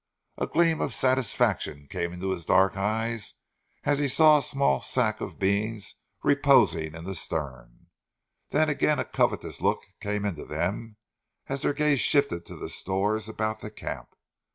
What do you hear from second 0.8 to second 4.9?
of satisfaction came into his dark eyes as he saw a small